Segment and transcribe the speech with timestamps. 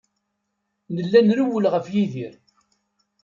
[0.95, 2.33] Nella nrewwel ɣef Yidir.